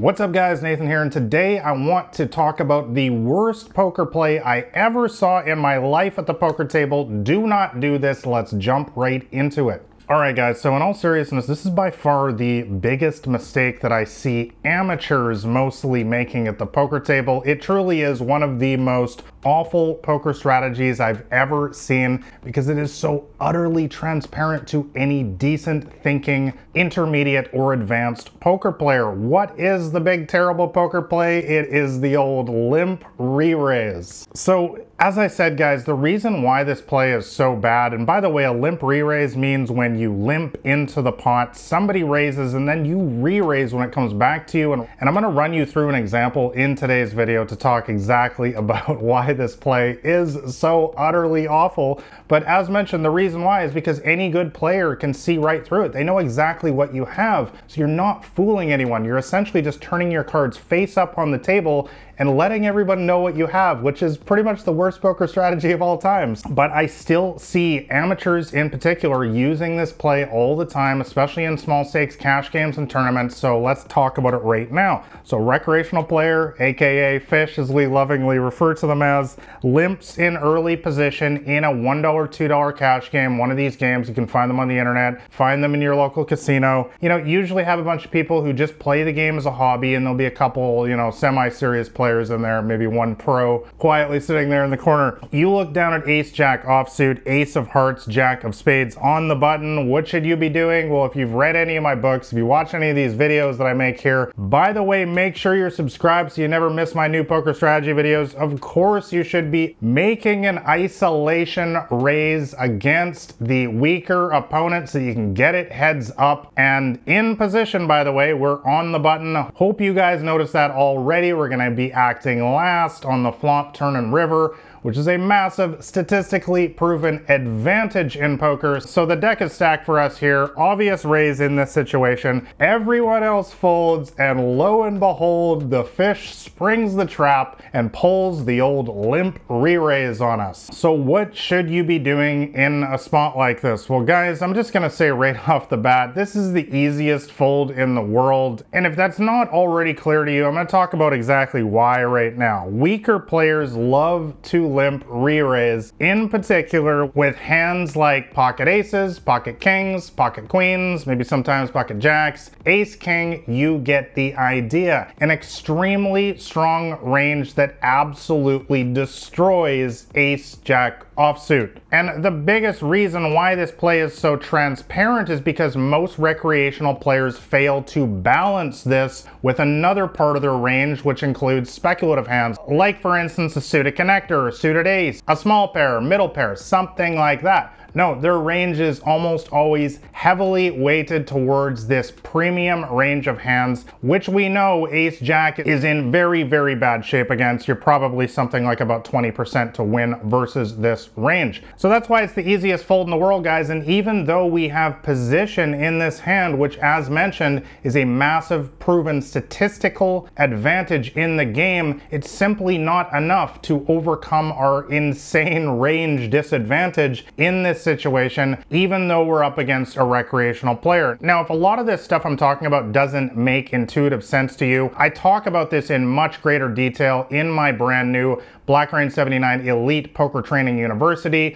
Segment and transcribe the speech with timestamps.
[0.00, 4.06] What's up guys, Nathan here, and today I want to talk about the worst poker
[4.06, 7.04] play I ever saw in my life at the poker table.
[7.04, 9.86] Do not do this, let's jump right into it.
[10.10, 14.02] Alright guys, so in all seriousness, this is by far the biggest mistake that I
[14.02, 17.44] see amateurs mostly making at the poker table.
[17.46, 22.76] It truly is one of the most awful poker strategies I've ever seen because it
[22.76, 29.12] is so utterly transparent to any decent thinking intermediate or advanced poker player.
[29.12, 31.38] What is the big terrible poker play?
[31.38, 34.26] It is the old limp re-raise.
[34.34, 38.20] So as I said guys, the reason why this play is so bad, and by
[38.20, 42.68] the way, a limp re-raise means when you limp into the pot, somebody raises and
[42.68, 44.72] then you re-raise when it comes back to you.
[44.72, 48.54] And, and I'm gonna run you through an example in today's video to talk exactly
[48.60, 52.02] about why this play is so utterly awful.
[52.26, 55.84] But as mentioned, the reason why is because any good player can see right through
[55.84, 55.92] it.
[55.92, 57.52] They know exactly what you have.
[57.66, 59.04] So you're not fooling anyone.
[59.04, 61.90] You're essentially just turning your cards face up on the table
[62.20, 65.72] and letting everyone know what you have, which is pretty much the worst poker strategy
[65.72, 66.42] of all times.
[66.50, 71.56] But I still see amateurs in particular using this play all the time, especially in
[71.58, 73.36] small stakes cash games and tournaments.
[73.36, 75.04] So let's talk about it right now.
[75.24, 80.76] So recreational player, AKA fish as we lovingly refer to them as, limps in early
[80.76, 83.38] position in a $1, $2 cash game.
[83.38, 85.96] One of these games, you can find them on the internet, find them in your
[85.96, 86.90] local casino.
[87.00, 89.52] You know, usually have a bunch of people who just play the game as a
[89.52, 93.14] hobby and there'll be a couple, you know, semi-serious players players in there, maybe one
[93.14, 95.20] pro quietly sitting there in the corner.
[95.30, 99.34] You look down at ace jack offsuit, ace of hearts, jack of spades on the
[99.34, 99.79] button.
[99.88, 100.90] What should you be doing?
[100.90, 103.58] Well, if you've read any of my books, if you watch any of these videos
[103.58, 106.94] that I make here, by the way, make sure you're subscribed so you never miss
[106.94, 108.34] my new poker strategy videos.
[108.34, 115.14] Of course, you should be making an isolation raise against the weaker opponent so you
[115.14, 119.34] can get it heads up and in position, by the way, we're on the button.
[119.54, 121.32] Hope you guys noticed that already.
[121.32, 125.82] We're gonna be acting last on the flop, turn, and river which is a massive,
[125.84, 128.80] statistically proven advantage in poker.
[128.80, 130.52] So the deck is stacked for us here.
[130.56, 132.48] Obvious raise in this situation.
[132.60, 138.58] Everyone else folds, and lo and behold, the fish springs the trap and pulls the
[138.58, 140.70] old limp re-raise on us.
[140.72, 143.86] So what should you be doing in a spot like this?
[143.86, 147.70] Well, guys, I'm just gonna say right off the bat, this is the easiest fold
[147.70, 148.64] in the world.
[148.72, 152.34] And if that's not already clear to you, I'm gonna talk about exactly why right
[152.34, 152.66] now.
[152.66, 160.10] Weaker players love to limp re-raise, in particular with hands like pocket aces, pocket kings,
[160.10, 165.12] pocket queens, maybe sometimes pocket jacks, ace king, you get the idea.
[165.20, 171.76] An extremely strong range that absolutely destroys ace jack offsuit.
[171.92, 177.36] And the biggest reason why this play is so transparent is because most recreational players
[177.36, 183.02] fail to balance this with another part of their range, which includes speculative hands, like
[183.02, 187.42] for instance a suited connector, a suited ace, a small pair, middle pair, something like
[187.42, 187.76] that.
[187.94, 194.28] No, their range is almost always heavily weighted towards this premium range of hands, which
[194.28, 197.66] we know Ace Jack is in very, very bad shape against.
[197.66, 201.62] You're probably something like about 20% to win versus this range.
[201.76, 203.70] So that's why it's the easiest fold in the world, guys.
[203.70, 208.78] And even though we have position in this hand, which as mentioned is a massive
[208.78, 216.30] proven statistical advantage in the game, it's simply not enough to overcome our insane range
[216.30, 221.18] disadvantage in this situation, even though we're up against a recreational player.
[221.20, 224.66] Now, if a lot of this stuff I'm talking about doesn't make intuitive sense to
[224.66, 230.14] you, I talk about this in much greater detail in my brand new Blackrain79 Elite
[230.14, 230.99] Poker Training University.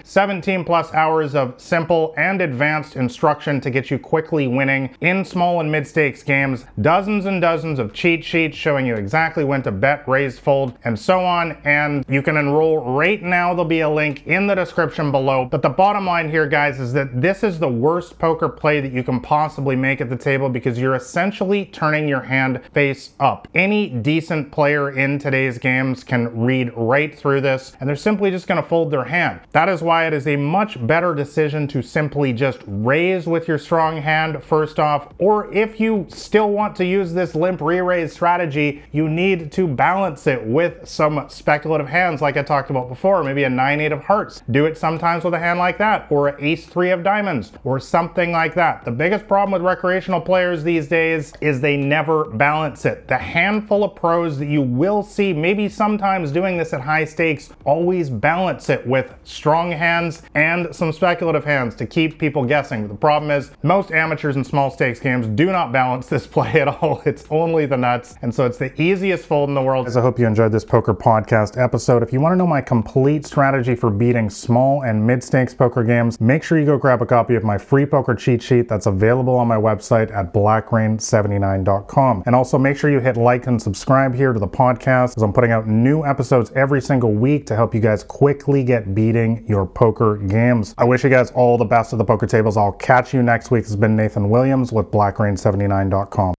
[0.05, 5.61] 17 plus hours of simple and advanced instruction to get you quickly winning in small
[5.61, 6.65] and mid stakes games.
[6.81, 10.99] Dozens and dozens of cheat sheets showing you exactly when to bet, raise, fold, and
[10.99, 11.57] so on.
[11.65, 13.51] And you can enroll right now.
[13.51, 15.45] There'll be a link in the description below.
[15.45, 18.93] But the bottom line here, guys, is that this is the worst poker play that
[18.93, 23.47] you can possibly make at the table because you're essentially turning your hand face up.
[23.55, 28.31] Any decent player in today's games can read right right through this and they're simply
[28.31, 29.24] just going to fold their hand.
[29.53, 33.59] That is why it is a much better decision to simply just raise with your
[33.59, 38.83] strong hand first off, or if you still want to use this limp re-raise strategy,
[38.93, 43.45] you need to balance it with some speculative hands like I talked about before, maybe
[43.45, 44.43] a 9-8 of hearts.
[44.51, 46.07] Do it sometimes with a hand like that.
[46.11, 48.85] or an ace three of diamonds or something like that.
[48.85, 53.09] The biggest problem with recreational players these days is they never balance it.
[53.09, 57.51] The handful of pros that you will see, maybe sometimes doing this at high stakes,
[57.65, 62.89] always balance it with strong hands and some speculative hands to keep people guessing.
[62.89, 66.69] The problem is most amateurs in small stakes games do not balance this play at
[66.69, 67.03] all.
[67.05, 68.17] It's only the nuts.
[68.23, 69.87] And so it's the easiest fold in the world.
[69.87, 72.03] As I hope you enjoyed this poker podcast episode.
[72.03, 75.85] If you want to know my complete strategy for beating small and mid stakes poker
[75.85, 78.87] games, make sure you go grab a copy of my free poker cheat sheet that's
[78.87, 82.23] available on my website at blackrain79.com.
[82.27, 85.33] And also make sure you hit like and subscribe here to the podcast as I'm
[85.33, 89.67] putting out new episodes every single week to help you guys quickly get beating your
[89.67, 90.75] poker games.
[90.79, 92.57] I wish you guys all the best at the poker tables.
[92.57, 93.65] I'll catch you next week.
[93.65, 96.35] This has been Nathan Williams with blackrain79.com.